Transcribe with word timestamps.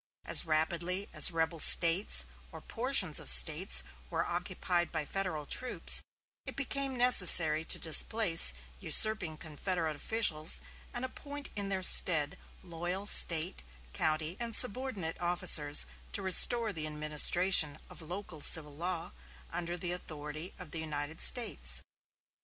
As 0.25 0.47
rapidly 0.47 1.07
as 1.13 1.29
rebel 1.29 1.59
States 1.59 2.25
or 2.51 2.59
portions 2.59 3.19
of 3.19 3.29
States 3.29 3.83
were 4.09 4.25
occupied 4.25 4.91
by 4.91 5.05
Federal 5.05 5.45
troops, 5.45 6.01
it 6.47 6.55
became 6.55 6.97
necessary 6.97 7.63
to 7.65 7.77
displace 7.77 8.51
usurping 8.79 9.37
Confederate 9.37 9.95
officials 9.95 10.59
and 10.91 11.05
appoint 11.05 11.51
in 11.55 11.69
their 11.69 11.83
stead 11.83 12.39
loyal 12.63 13.05
State, 13.05 13.61
county, 13.93 14.37
and 14.39 14.55
subordinate 14.55 15.21
officers 15.21 15.85
to 16.13 16.23
restore 16.23 16.73
the 16.73 16.87
administration 16.87 17.77
of 17.87 18.01
local 18.01 18.41
civil 18.41 18.75
law 18.75 19.11
under 19.51 19.77
the 19.77 19.91
authority 19.91 20.55
of 20.57 20.71
the 20.71 20.79
United 20.79 21.21
States. 21.21 21.83